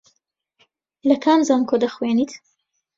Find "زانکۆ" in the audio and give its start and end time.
1.47-1.75